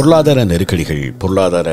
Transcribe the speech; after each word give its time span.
பொருளாதார 0.00 0.44
நெருக்கடிகள் 0.44 1.12
பொருளாதார 1.12 1.70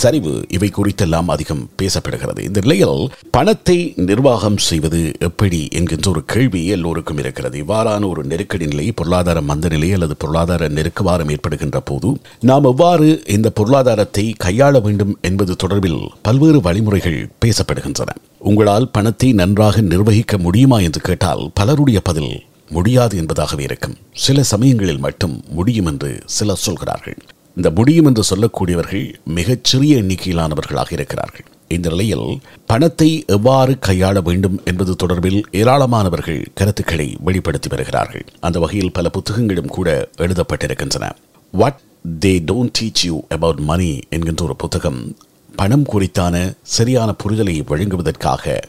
சரிவு 0.00 0.32
இவை 0.48 0.68
குறித்தெல்லாம் 0.76 1.28
அதிகம் 1.34 1.62
பேசப்படுகிறது. 1.80 2.38
இந்த 2.38 2.60
நிலையில் 2.60 3.10
பணத்தை 3.30 3.76
நிர்வாகம் 4.08 4.56
செய்வது 4.56 5.00
எப்படி 5.18 5.60
என்கின்ற 5.78 6.10
ஒரு 6.10 6.24
கேள்வி 6.24 6.66
எல்லோருக்கும் 6.66 7.18
இருக்கிறது. 7.18 7.64
இவ்வாறான 7.64 8.08
ஒரு 8.08 8.24
நெருக்கடி 8.24 8.66
நிலை 8.66 8.92
பொருளாதார 8.92 9.40
மந்த 9.40 9.68
நிலை 9.68 9.92
அல்லது 9.92 10.16
பொருளாதார 10.16 10.68
நெருக்கவாரம் 10.68 11.32
ஏற்படுகின்ற 11.36 11.80
போது 11.80 12.10
நாம் 12.40 12.64
எவ்வாறு 12.64 13.08
இந்த 13.26 13.50
பொருளாதாரத்தை 13.50 14.26
கையாள 14.44 14.82
வேண்டும் 14.82 15.16
என்பது 15.22 15.56
தொடர்பில் 15.64 16.00
பல்வேறு 16.22 16.60
வழிமுறைகள் 16.60 17.28
பேசப்படுகின்றன. 17.46 18.18
உங்களால் 18.38 18.90
பணத்தை 18.90 19.32
நன்றாக 19.32 19.80
நிர்வகிக்க 19.80 20.38
முடியுமா 20.38 20.80
என்று 20.80 21.00
கேட்டால் 21.00 21.50
பலருடைய 21.54 22.00
பதில் 22.00 22.32
முடியாது 22.68 23.14
என்பதாகவே 23.22 23.60
இருக்கும். 23.60 23.98
சில 24.12 24.42
சமயங்களில் 24.42 25.04
மட்டும் 25.08 25.44
முடியும் 25.50 25.86
என்று 25.86 26.22
சிலர் 26.38 26.64
சொல்கிறார்கள். 26.68 27.20
இந்த 27.56 27.70
முடியும் 27.70 28.04
என்று 28.04 28.22
சொல்லக்கூடியவர்கள் 28.30 29.14
மிகச்சிறிய 29.24 30.02
எண்ணிக்கையிலானவர்களாக 30.02 30.92
இருக்கிறார்கள். 30.92 31.44
இந்த 31.68 31.88
நிலையில் 31.88 32.40
பணத்தை 32.66 33.24
எவ்வாறு 33.26 33.78
கையாள 33.86 34.22
வேண்டும் 34.22 34.60
என்பது 34.64 34.96
தொடர்பில் 35.06 35.42
ஏராளமானவர்கள் 35.52 36.46
கருத்துக்களை 36.54 37.16
வெளிப்படுத்தி 37.20 37.68
வருகிறார்கள். 37.68 38.24
அந்த 38.40 38.58
வகையில் 38.58 38.92
பல 38.92 39.08
புத்தகங்களும் 39.08 39.68
கூட 39.68 40.08
எழுதப்பட்டிருக்கின்றன. 40.18 41.10
What 41.52 41.80
they 42.20 42.32
don't 42.50 42.72
teach 42.80 43.04
you 43.04 43.20
about 43.28 43.58
money 43.58 43.98
என்கின்ற 44.08 44.44
ஒரு 44.44 44.56
புத்தகம் 44.56 45.16
பணம் 45.56 45.86
குறித்தான 45.92 46.54
சரியான 46.62 47.14
புரிதலை 47.24 47.62
வழங்குவதற்காக 47.66 48.60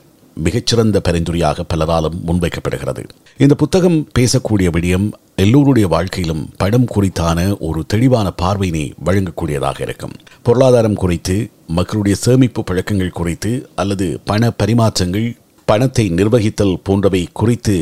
மிகச்சிறந்த 0.45 0.97
பரிந்துரையாக 1.07 1.65
பலராலும் 1.71 2.17
முன்வைக்கப்படுகிறது. 2.27 3.03
இந்த 3.43 3.53
புத்தகம் 3.61 3.99
பேசக்கூடிய 4.19 4.69
விடயம் 4.75 5.07
எல்லோருடைய 5.43 5.87
வாழ்க்கையிலும் 5.93 6.43
படம் 6.61 6.89
குறித்தான 6.95 7.39
ஒரு 7.67 7.81
தெளிவான 7.93 8.27
பார்வையினை 8.41 8.85
வழங்கக்கூடியதாக 9.07 9.79
இருக்கும். 9.87 10.15
பொருளாதாரம் 10.47 10.99
குறித்து 11.03 11.37
மக்களுடைய 11.79 12.17
சேமிப்பு 12.25 12.63
பழக்கங்கள் 12.63 13.17
குறித்து 13.19 13.53
அல்லது 13.83 14.07
பண 14.31 14.51
பரிமாற்றங்கள் 14.61 15.27
பணத்தை 15.67 16.05
நிர்வகித்தல் 16.19 16.79
போன்றவை 16.87 17.23
குறித்து 17.41 17.75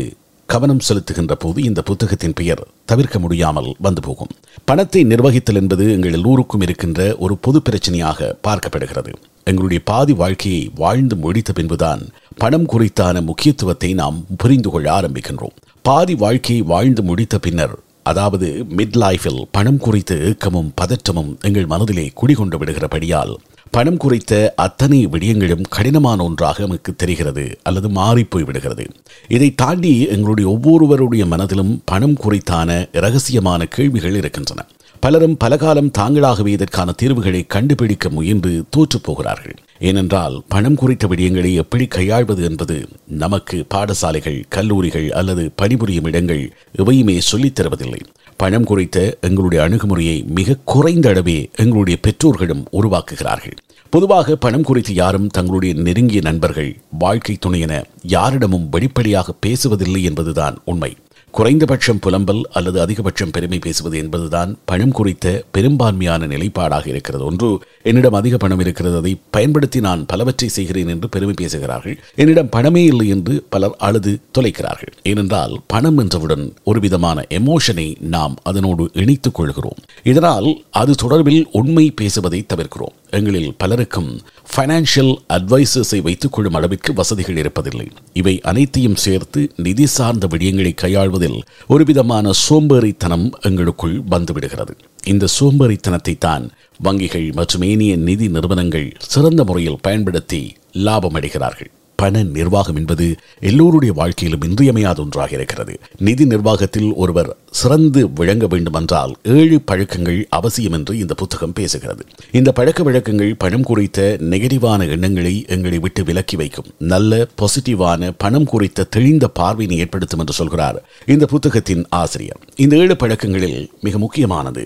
கவனம் 0.50 0.86
செலுத்துகின்ற 0.88 1.34
போது 1.42 1.60
இந்த 1.70 1.80
புத்தகத்தின் 1.88 2.36
பெயர் 2.40 2.62
தவிர்க்க 2.90 3.18
முடியாமல் 3.24 3.68
வந்து 3.86 4.02
போகும். 4.08 4.32
பணத்தை 4.70 5.02
நிர்வகித்தல் 5.04 5.60
என்பது 5.62 5.84
எங்கள் 5.96 6.16
எல்லோருக்கும் 6.18 6.64
இருக்கின்ற 6.66 7.02
ஒரு 7.26 7.36
பொது 7.46 7.60
பிரச்சனையாக 7.68 8.30
பார்க்கப்படுகிறது. 8.48 9.12
எங்களுடைய 9.50 9.82
பாதி 9.90 10.14
வாழ்க்கையை 10.22 10.64
வாழ்ந்து 10.82 11.16
முடித்த 11.16 11.54
பின்புதான் 11.54 12.02
பணம் 12.40 12.68
குறித்தான 12.68 13.22
முக்கியத்துவத்தை 13.22 13.94
நாம் 13.94 14.18
புரிந்து 14.38 14.70
கொள்ள 14.70 14.88
ஆரம்பிக்கின்றோம். 15.00 15.56
பாதி 15.82 16.16
வாழ்க்கையை 16.16 16.66
வாழ்ந்து 16.66 17.02
முடித்த 17.04 17.40
பின்னர் 17.40 17.76
அதாவது 18.04 18.48
மிட் 18.78 18.98
லைஃபில் 19.02 19.42
பணம் 19.52 19.78
குறித்த 19.78 20.16
ஏக்கமும் 20.16 20.74
பதற்றமும் 20.82 21.32
எங்கள் 21.42 21.66
மனதிலே 21.66 22.06
குடிகொண்டு 22.14 22.58
விடுகிறபடியால் 22.58 23.34
பணம் 23.72 23.98
குறித்த 23.98 24.54
அத்தனை 24.56 25.08
விடயங்களும் 25.08 25.66
கடினமான 25.70 26.24
ஒன்றாக 26.24 26.64
நமக்கு 26.64 26.96
தெரிகிறது 26.96 27.44
அல்லது 27.64 27.90
மாறிப்போய் 27.90 28.46
விடுகிறது. 28.46 28.86
இதை 29.28 29.56
தாண்டி 29.56 29.94
எங்களுடைய 30.08 30.50
ஒவ்வொருவருடைய 30.50 31.26
மனதிலும் 31.26 31.74
பணம் 31.86 32.18
குறித்தான 32.24 32.70
இரகசியமான 32.94 33.64
கேள்விகள் 33.70 34.16
இருக்கின்றன. 34.16 34.66
பலரும் 35.00 35.38
பலகாலம் 35.38 35.92
தாங்களாகவே 35.98 36.48
இதற்கான 36.48 36.92
தீர்வுகளை 36.92 37.46
கண்டுபிடிக்க 37.48 38.10
முயன்று 38.10 38.64
தோற்றுப் 38.70 39.04
போகிறார்கள். 39.04 39.54
ஏனென்றால் 39.80 40.44
பணம் 40.48 40.76
குறித்த 40.76 41.08
விடயங்களை 41.08 41.54
எப்படி 41.54 41.88
கையாள்வது 41.88 42.44
என்பது 42.44 42.88
நமக்கு 43.08 43.66
பாடசாலைகள் 43.74 44.44
கல்லூரிகள் 44.50 45.12
அல்லது 45.12 45.52
பணிபுரியும் 45.56 46.04
இடங்கள் 46.04 46.54
எவையுமே 46.78 47.18
சொல்லித் 47.18 47.60
தருவதில்லை. 47.60 48.00
பணம் 48.38 48.64
குறித்த 48.64 49.18
எங்களுடைய 49.22 49.64
அணுகுமுறையை 49.64 50.26
மிக 50.28 50.58
குறைந்த 50.64 51.10
அளவே 51.10 51.50
எங்களுடைய 51.56 52.00
பெற்றோர்களும் 52.02 52.68
உருவாக்குகிறார்கள். 52.72 53.58
பொதுவாக 53.90 54.36
பணம் 54.36 54.64
குறித்து 54.64 54.94
யாரும் 54.94 55.28
தங்களுடைய 55.28 55.82
நெருங்கிய 55.82 56.22
நண்பர்கள் 56.22 56.80
வாழ்க்கை 56.92 57.38
துணையென 57.46 57.84
யாரிடமும் 58.02 58.70
வெளிப்படையாக 58.70 59.34
பேசுவதில்லை 59.46 60.04
என்பதுதான் 60.04 60.58
உண்மை. 60.66 60.96
குறைந்தபட்சம் 61.32 62.00
புலம்பல் 62.00 62.42
அல்லது 62.52 62.86
அதிகபட்சம் 62.86 63.32
பெருமை 63.32 63.60
பேசுவது 63.60 63.98
என்பதுதான் 63.98 64.58
பணம் 64.66 64.92
குறித்த 64.92 65.44
பெரும்பான்மையான 65.52 66.28
நிலைப்பாடாக 66.28 66.88
இருக்கிறது. 66.88 67.26
ஒன்று 67.26 67.60
என்னிடம் 67.84 68.14
அதிக 68.14 68.38
பணம் 68.38 68.60
இருக்கிறது. 68.60 68.98
அதை 68.98 69.18
பயன்படுத்தி 69.30 69.80
நான் 69.80 70.06
பலவற்றை 70.06 70.50
செய்கிறேன் 70.50 70.88
என்று 70.88 71.10
பெருமை 71.10 71.34
பேசுகிறார்கள். 71.38 72.00
என்னிடம் 72.16 72.50
பணமே 72.50 72.84
இல்லை 72.84 73.08
என்று 73.08 73.46
பலர் 73.50 73.76
அழுது 73.78 74.20
தொலைக்கிறார்கள். 74.38 74.94
ஏனென்றால் 75.04 75.62
பணம் 75.68 75.98
என்றவுடன் 75.98 76.54
ஒரு 76.64 76.80
விதமான 76.80 77.26
எமோஷனை 77.30 78.02
நாம் 78.02 78.36
அதனோடு 78.44 78.90
இணைத்துக் 78.94 79.34
கொள்கிறோம். 79.34 79.80
இதனால் 80.04 80.64
அது 80.72 80.96
தொடர்பில் 81.02 81.46
உண்மை 81.52 81.92
பேசுவதை 81.92 82.46
தவிர்க்கிறோம். 82.54 82.96
எங்களில் 83.12 83.54
பலருக்கும் 83.58 84.22
ஃபைனான்சியல் 84.52 85.14
அட்வைசர்ஸை 85.30 86.02
வைத்துக் 86.02 86.32
கொள்ளும் 86.32 86.54
அளவிற்கு 86.54 86.94
வசதிகள் 86.94 87.36
இருப்பதில்லை. 87.36 87.88
இவை 88.14 88.42
அனைத்தையும் 88.42 88.96
சேர்த்து 88.96 89.52
நிதி 89.56 89.86
சார்ந்த 89.86 90.28
விடயங்களை 90.28 90.74
கையாள்வதில் 90.74 91.40
ஒருவிதமான 91.68 92.32
சோம்பேறித்தனம் 92.50 93.32
எங்களுக்குள் 93.42 93.98
வந்துவிடுகிறது. 94.10 94.76
இந்த 95.06 95.28
சோம்பேறித்தனத்தை 95.40 96.18
தான் 96.18 96.52
வங்கிகள் 96.84 97.34
மற்றும் 97.34 97.62
ஏனைய 97.62 97.96
நிதி 97.96 98.28
நிறுவனங்கள் 98.28 98.96
சிறந்த 98.98 99.44
முறையில் 99.44 99.82
பயன்படுத்தி 99.82 100.56
லாபம் 100.72 101.14
அடைகிறார்கள் 101.14 101.72
பண 102.00 102.24
நிர்வாகம் 102.38 102.80
என்பது 102.82 103.06
எல்லோருடைய 103.50 103.92
வாழ்க்கையிலும் 104.00 104.46
இன்றியமையாத 104.50 104.98
ஒன்றாக 105.02 105.32
இருக்கிறது. 105.38 105.74
நிதி 106.00 106.26
நிர்வாகத்தில் 106.26 106.90
ஒருவர் 106.94 107.30
சிறந்து 107.52 108.02
விளங்க 108.14 108.46
வேண்டுமென்றால் 108.48 109.14
ஏழு 109.38 109.58
பழக்கங்கள் 109.62 110.20
அவசியம் 110.30 110.76
என்று 110.78 110.94
இந்த 110.98 111.14
புத்தகம் 111.14 111.56
பேசுகிறது. 111.60 112.04
இந்த 112.32 112.50
பழக்க 112.52 112.84
வழக்கங்கள் 112.84 113.32
பணம் 113.38 113.68
குறித்த 113.70 114.00
நெகட்டிவான 114.32 114.88
எண்ணங்களை 114.90 115.34
எங்களை 115.48 115.80
விட்டு 115.80 116.04
விலக்கி 116.04 116.36
வைக்கும். 116.36 116.70
நல்ல 116.94 117.28
பாசிட்டிவான 117.40 118.12
பணம் 118.18 118.50
குறித்த 118.54 118.88
தெளிந்த 118.96 119.28
பார்வையினை 119.40 119.78
ஏற்படுத்தும் 119.84 120.20
என்று 120.20 120.34
சொல்கிறார் 120.34 120.80
இந்த 121.06 121.26
புத்தகத்தின் 121.26 121.84
ஆசிரியர். 122.02 122.42
இந்த 122.56 122.76
ஏழு 122.76 122.96
பழக்கங்களில் 122.96 123.60
மிக 123.82 123.98
முக்கியமானது 123.98 124.64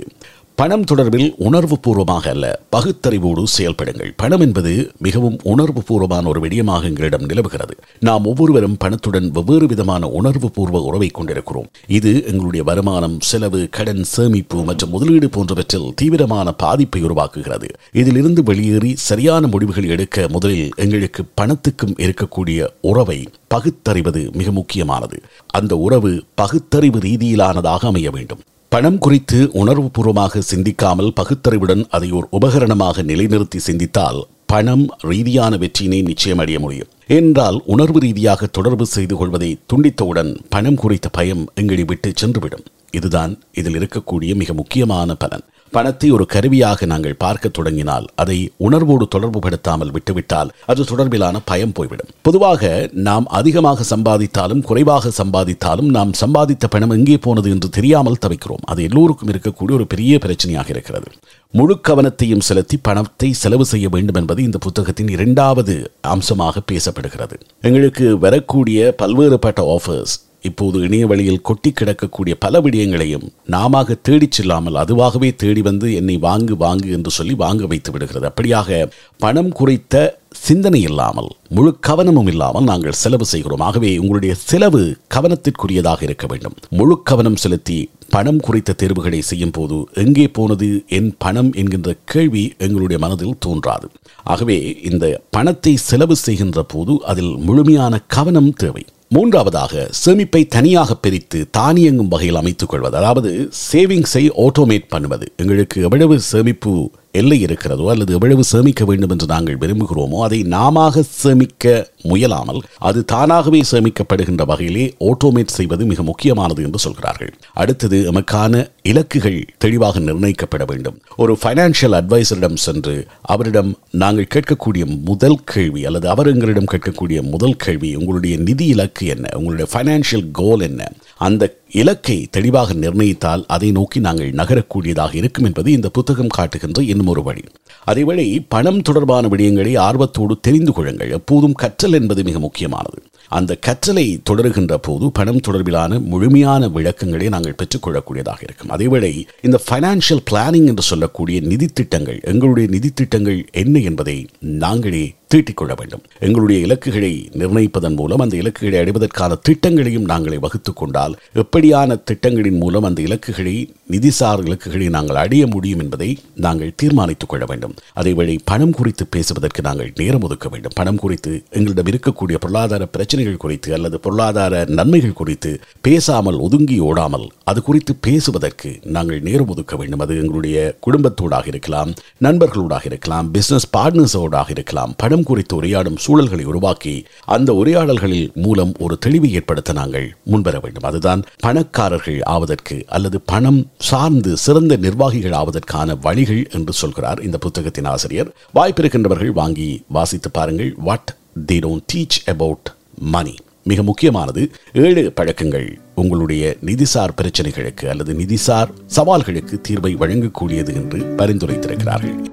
பணம் 0.56 0.84
தொடர்பில் 0.92 1.34
உணர்வு 1.38 1.80
பூர்வமாக 1.80 2.30
அல்ல 2.30 2.62
பகுத்தறிவோடு 2.72 3.44
செயல்படுங்கள். 3.58 4.12
பணம் 4.18 4.40
என்பது 4.40 4.92
மிகவும் 4.98 5.40
உணர்வு 5.44 5.84
பூர்வமான 5.84 6.28
ஒரு 6.28 6.40
விடயமாக 6.40 6.84
எங்களிடம் 6.84 7.26
நிலவுகிறது. 7.26 7.76
நாம் 8.00 8.26
ஒவ்வொருவரும் 8.26 8.78
பணத்துடன் 8.78 9.32
வெவ்வேறு 9.32 9.68
விதமான 9.68 10.08
உணர்வு 10.08 10.52
பூர்வ 10.52 10.82
உறவை 10.82 11.08
கொண்டிருக்கிறோம். 11.08 11.70
இது 11.88 12.24
எங்களுடைய 12.26 12.64
வருமானம் 12.64 13.20
செலவு 13.20 13.68
கடன் 13.72 14.04
சேமிப்பு 14.04 14.64
மற்றும் 14.64 14.90
முதலீடு 14.90 15.30
போன்றவற்றில் 15.30 15.94
தீவிரமான 15.96 16.52
பாதிப்பை 16.52 17.04
உருவாக்குகிறது. 17.04 17.70
இதிலிருந்து 17.92 18.44
வெளியேறி 18.44 18.94
சரியான 18.96 19.48
முடிவுகள் 19.48 19.90
எடுக்க 19.90 20.28
முதலில் 20.28 20.72
எங்களுக்கு 20.76 21.24
பணத்துக்கும் 21.42 21.98
இருக்கக்கூடிய 21.98 22.68
உறவை 22.82 23.28
பகுத்தறிவது 23.48 24.30
மிக 24.32 24.52
முக்கியமானது. 24.52 25.22
அந்த 25.48 25.78
உறவு 25.78 26.24
பகுத்தறிவு 26.36 27.00
ரீதியிலானதாக 27.00 27.86
அமைய 27.86 28.12
வேண்டும். 28.12 28.40
பணம் 28.74 28.98
குறித்து 28.98 29.50
உணர்வுபூர்வமாக 29.54 30.40
சிந்திக்காமல் 30.40 31.12
பகுத்தறிவுடன் 31.14 31.86
அதை 31.90 32.12
ஒரு 32.12 32.28
உபகரணமாக 32.32 33.04
நிலைநிறுத்தி 33.04 33.58
சிந்தித்தால் 33.58 34.20
பணம் 34.46 34.86
ரீதியான 35.00 35.58
வெற்றியினை 35.58 36.02
நிச்சயம் 36.02 36.38
அடைய 36.38 36.60
முடியும். 36.60 36.90
என்றால் 37.08 37.62
உணர்வு 37.66 38.00
ரீதியாக 38.00 38.46
தொடர்பு 38.46 38.86
செய்து 38.86 39.16
கொள்வதை 39.16 39.58
துண்டித்தவுடன் 39.74 40.32
பணம் 40.50 40.76
குறித்த 40.76 41.10
பயம் 41.10 41.50
எங்களை 41.56 41.84
விட்டு 41.84 42.14
சென்றுவிடும். 42.22 42.66
இதுதான் 42.92 43.40
இதில் 43.54 43.78
இருக்கக்கூடிய 43.80 44.36
மிக 44.36 44.54
முக்கியமான 44.54 45.16
பலன். 45.16 45.46
பணத்தை 45.76 46.10
ஒரு 46.16 46.26
கருவியாக 46.34 46.86
நாங்கள் 46.92 47.20
பார்க்க 47.24 47.56
தொடங்கினால் 47.58 48.06
அதை 48.22 48.38
உணர்வோடு 48.68 49.06
தொடர்பு 49.08 49.40
படுத்தாமல் 49.40 49.94
விட்டுவிட்டால் 49.96 50.52
அது 50.72 50.82
தொடர்பிலான 50.92 51.42
பயம் 51.52 51.76
போய்விடும். 51.78 52.12
பொதுவாக 52.28 52.72
நாம் 53.08 53.28
அதிகமாக 53.40 53.86
சம்பாதித்தாலும் 53.94 54.64
குறைவாக 54.70 55.12
சம்பாதித்தாலும் 55.20 55.90
நாம் 55.98 56.14
சம்பாதித்த 56.22 56.68
பணம் 56.76 56.96
எங்கே 56.98 57.18
போனது 57.18 57.50
என்று 57.56 57.70
தெரியாமல் 57.78 58.22
தவிக்கிறோம். 58.26 58.66
அது 58.72 58.82
எல்லோருக்கும் 58.90 59.32
இருக்கக்கூடிய 59.34 59.80
ஒரு 59.80 59.88
பெரிய 59.94 60.20
பிரச்சனையாக 60.26 60.70
இருக்கிறது. 60.76 61.10
முழு 61.54 61.76
கவனத்தையும் 61.88 62.46
செலுத்தி 62.50 62.78
பணத்தை 62.88 63.30
செலவு 63.44 63.66
செய்ய 63.72 63.88
வேண்டும் 63.96 64.20
என்பது 64.22 64.42
இந்த 64.44 64.58
புத்தகத்தின் 64.58 65.12
இரண்டாவது 65.16 65.76
அம்சமாக 66.14 66.62
பேசப்படுகிறது. 66.72 67.36
எங்களுக்கு 67.70 68.06
வரக்கூடிய 68.26 68.96
பல்வேறுபட்ட 69.02 69.62
ஆஃபர்ஸ் 69.76 70.16
இப்போது 70.44 70.78
இணைய 70.80 71.08
வழியில் 71.08 71.42
கொட்டி 71.42 71.70
கிடக்கக்கூடிய 71.72 72.34
பல 72.40 72.62
விடயங்களையும் 72.62 73.28
நாம 73.46 73.84
தேடிச் 74.02 74.32
செல்லாமல் 74.32 74.76
அதுவாகவே 74.76 75.36
தேடி 75.36 75.62
வந்து 75.62 75.96
என்னை 75.96 76.18
வாங்கு 76.18 76.56
வாங்கு 76.60 76.90
என்று 76.92 77.12
சொல்லி 77.12 77.34
வாங்க 77.34 77.66
வைத்து 77.66 77.92
விடுகிறது. 77.92 78.28
அப்படியாக 78.30 78.92
பணம் 79.18 79.52
குறித்த 79.52 80.22
சிந்தனை 80.30 80.82
இல்லாமல் 80.82 81.30
முழு 81.50 81.72
கவனமும் 81.80 82.28
இல்லாமல் 82.28 82.64
நாங்கள் 82.64 83.00
செலவு 83.04 83.26
செய்கிறோம். 83.26 83.60
ஆகவே 83.60 83.98
உங்களுடைய 83.98 84.36
செலவு 84.36 84.98
கவனத்திற்குரியதாக 85.16 86.04
இருக்க 86.04 86.28
வேண்டும். 86.28 86.56
முழு 86.70 87.02
கவனம் 87.04 87.36
செலுத்தி 87.36 87.90
பணம் 88.10 88.40
குறித்த 88.40 88.74
தேர்வுகளை 88.74 89.22
செய்யும் 89.22 89.52
போது 89.52 89.88
எங்கே 89.94 90.28
போனது 90.28 90.84
என் 90.88 91.16
பணம் 91.18 91.54
என்கின்ற 91.54 91.96
கேள்வி 92.06 92.54
எங்களுடைய 92.58 93.00
மனதில் 93.06 93.40
தோன்றாது. 93.40 93.88
ஆகவே 94.24 94.58
இந்த 94.92 95.22
பணத்தை 95.30 95.76
செலவு 95.76 96.16
செய்கின்ற 96.16 96.64
போது 96.64 96.96
அதில் 97.04 97.34
முழுமையான 97.38 98.00
கவனம் 98.08 98.54
தேவை. 98.54 98.86
மூன்றாவதாக 99.16 99.74
சேமிப்பை 100.02 100.42
தனியாக 100.56 100.92
பிரித்து 101.04 101.40
தானியங்கும் 101.58 102.12
வகையில் 102.14 102.40
அமைத்துக் 102.42 102.72
கொள்வது 102.72 102.96
அதாவது 103.02 103.32
சேவிங்ஸை 103.68 104.24
ஆட்டோமேட் 104.46 104.92
பண்ணுவது. 104.94 105.26
எங்களுக்கு 105.42 105.78
எவ்வளவு 105.88 106.16
சேமிப்பு 106.32 106.74
எல்லை 107.14 107.42
இருக்கிறதோ 107.42 107.90
அல்லது 107.90 108.14
எவ்வளவு 108.14 108.44
சேமிக்க 108.44 108.86
வேண்டும் 108.86 109.10
என்று 109.10 109.26
நாங்கள் 109.26 109.58
விரும்புகிறோமோ 109.58 110.20
அதை 110.20 110.44
நாம 110.44 110.86
சேமிக்க 111.02 111.92
முயலாமல் 112.04 112.62
அது 112.80 113.06
தானாகவே 113.06 113.62
சேமிக்கப்படுகின்ற 113.72 114.46
வகையிலே 114.46 114.94
ஆட்டோமேட் 115.00 115.56
செய்வது 115.58 115.86
மிக 115.86 116.04
முக்கியமானது 116.04 116.64
என்று 116.64 116.80
சொல்கிறார்கள். 116.80 117.32
அடுத்தது 117.54 118.12
எமக்கான 118.12 118.64
இலக்குகள் 118.84 119.40
தெளிவாக 119.58 120.00
நிர்ணயிக்கப்பட 120.00 120.66
வேண்டும். 120.66 120.98
ஒரு 121.18 121.38
ஃபைனான்சியல் 121.44 121.98
அட்வைசரிடம் 122.00 122.56
சென்று 122.56 123.08
அவரிடம் 123.22 123.78
நாங்கள் 123.92 124.32
கேட்கக்கூடிய 124.36 124.86
முதல் 125.04 125.40
கேள்வி 125.44 125.86
அல்லது 125.86 126.10
அவர் 126.10 126.28
எங்களிடம் 126.28 126.72
கேட்கக்கூடிய 126.72 127.22
முதல் 127.22 127.56
கேள்வி 127.56 127.96
உங்களுடைய 127.96 128.38
நிதி 128.38 128.66
இலக்கு 128.66 129.06
என்ன? 129.06 129.30
உங்களுடைய 129.34 129.68
ஃபைனான்சியல் 129.74 130.28
கோல் 130.32 130.60
என்ன? 130.60 130.92
அந்த 131.26 131.44
இலக்கை 131.82 132.16
தெளிவாக 132.36 132.74
நிர்ணயித்தால் 132.74 133.44
அதை 133.48 133.70
நோக்கி 133.78 134.00
நாங்கள் 134.00 134.32
நகரக்கூடியதாக 134.40 135.14
இருக்கும் 135.22 135.48
என்பது 135.50 135.70
இந்த 135.78 135.90
புத்தகம் 135.90 136.36
காட்டுகின்ற 136.38 136.82
இன்னும் 136.92 137.12
ஒரு 137.14 137.24
வழி. 137.24 137.44
அதேவேளை 137.92 138.26
பணம் 138.56 138.82
தொடர்பான 138.82 139.28
விடயங்களை 139.28 139.74
ஆர்வத்தோடு 139.88 140.36
தெரிந்து 140.48 140.74
கொள்ளுங்கள். 140.74 141.14
எப்போதும் 141.20 141.58
கற்றல் 141.64 141.98
என்பது 142.00 142.24
மிக 142.30 142.40
முக்கியமானது. 142.40 143.00
அந்த 143.34 143.58
கற்றலை 143.66 144.22
தொடர்கின்ற 144.30 144.76
போது 144.76 145.12
பணம் 145.12 145.40
தொடர்பிலான 145.48 146.02
முழுமையான 146.04 146.68
விளக்கங்களை 146.68 147.30
நாங்கள் 147.30 147.56
பெற்றுக்கொள்ளக்கூடியதாக 147.56 148.42
இருக்கும். 148.42 148.70
அதேவேளை 148.70 149.26
இந்த 149.42 149.62
ஃபைனான்சியல் 149.72 150.24
பிளானிங் 150.32 150.66
என்று 150.66 150.84
சொல்லக்கூடிய 150.84 151.42
நிதி 151.42 151.66
திட்டங்கள் 151.66 152.20
எங்களுடைய 152.24 152.70
நிதி 152.70 152.90
திட்டங்கள் 152.90 153.46
என்ன 153.52 153.80
என்பதை 153.80 154.28
நாங்களே 154.40 155.14
தீட்டிக்கொள்ள 155.34 155.74
வேண்டும். 155.76 156.02
எங்களுடைய 156.20 156.62
இலக்குகளை 156.62 157.30
நிர்ணயிப்பதன் 157.32 157.96
மூலம் 157.96 158.20
அந்த 158.20 158.38
இலக்குகளை 158.38 158.80
அடைவதற்கான 158.80 159.38
திட்டங்களையும் 159.42 160.06
நாங்களே 160.06 160.38
வகுத்துக் 160.38 160.76
கொண்டால் 160.76 161.16
எப்படியான 161.36 162.04
திட்டங்களின் 162.04 162.58
மூலம் 162.58 162.84
அந்த 162.84 163.02
இலக்குகளை 163.02 163.74
நிதிசார் 163.92 164.46
இலக்குகளை 164.46 164.90
நாங்கள் 164.90 165.16
அடைய 165.16 165.48
முடியும் 165.48 165.80
என்பதை 165.80 166.20
நாங்கள் 166.36 166.74
தீர்மானித்துக் 166.76 167.30
கொள்ள 167.30 167.46
வேண்டும். 167.46 167.74
அதேவேளை 167.96 168.38
பணம் 168.46 168.72
குறித்து 168.72 169.08
பேசுவதற்கு 169.08 169.62
நாங்கள் 169.62 169.94
நேரம் 169.96 170.22
ஒதுக்க 170.22 170.50
வேண்டும். 170.50 170.72
பணம் 170.76 170.96
குறித்து 170.96 171.44
எங்களிடம் 171.50 172.00
இருக்கக்கூடிய 172.00 172.36
பொருளாதார 172.40 172.86
பிரச்சனை 172.86 173.23
பிரச்சனைகள் 173.24 173.44
குறித்து 173.44 173.70
அல்லது 173.78 173.98
பொருளாதார 174.06 174.54
நன்மைகள் 174.78 175.20
குறித்து 175.20 175.52
பேசாமல் 175.86 176.38
ஒதுங்கி 176.46 176.78
ஓடாமல் 176.88 177.26
அது 177.50 177.60
குறித்து 177.68 177.94
பேசுவதற்கு 178.06 178.70
நாங்கள் 178.96 179.20
நேரம் 179.28 179.52
ஒதுக்க 179.54 179.74
வேண்டும். 179.80 180.04
அது 180.06 180.14
எங்களுடைய 180.22 180.58
குடும்பத்தோடாக 180.86 181.46
இருக்கலாம் 181.54 181.92
நண்பர்களோடாக 182.26 182.86
இருக்கலாம் 182.92 183.28
பிசினஸ் 183.36 183.68
பார்ட்னர்ஸோடாக 183.78 184.50
இருக்கலாம். 184.56 184.94
படம் 185.04 185.28
குறித்து 185.30 185.54
உரையாடும் 185.60 186.00
சூழல்களை 186.06 186.46
உருவாக்கி 186.52 186.96
அந்த 187.36 187.50
உரையாடல்களில் 187.62 188.30
மூலம் 188.46 188.74
ஒரு 188.86 188.98
தெளிவை 189.06 189.32
ஏற்படுத்த 189.40 189.78
நாங்கள் 189.80 190.08
முன்வர 190.34 190.56
வேண்டும். 190.66 190.88
அதுதான் 190.92 191.24
பணக்காரர்கள் 191.46 192.20
ஆவதற்கு 192.36 192.78
அல்லது 192.98 193.20
பணம் 193.34 193.62
சார்ந்து 193.90 194.32
சிறந்த 194.46 194.74
நிர்வாகிகள் 194.86 195.38
ஆவதற்கான 195.42 195.98
வழிகள் 196.08 196.44
என்று 196.58 196.76
சொல்கிறார் 196.84 197.22
இந்த 197.28 197.38
புத்தகத்தின் 197.48 197.92
ஆசிரியர். 197.96 198.32
வாய்ப்பிருக்கின்றவர்கள் 198.58 199.38
வாங்கி 199.42 199.70
வாசித்து 199.98 200.30
பாருங்கள். 200.38 200.72
What 200.88 201.12
the 201.50 201.56
don't 201.66 201.86
teach 201.92 202.18
about 202.32 202.68
money 203.00 203.36
மிக 203.64 203.84
முக்கியமானது 203.84 204.52
ஏழு 204.74 205.12
பழக்கங்கள் 205.12 205.80
உங்களுடைய 205.96 206.56
நிதிசார் 206.66 207.16
பிரச்சனைகளுக்கு 207.22 207.86
அல்லது 207.86 208.14
நிதிசார் 208.14 208.68
சவால்களுக்கு 208.96 209.62
தீர்வை 209.70 209.98
வழங்கக்கூடியது 209.98 210.74
என்று 210.74 211.00
பரிந்துரைத்திருக்கிறார்கள். 211.00 212.33